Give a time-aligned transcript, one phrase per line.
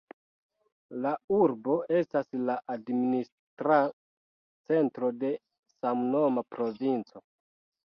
[1.01, 3.77] La urbo estas la administra
[4.71, 5.33] centro de
[5.77, 7.27] samnoma provinco.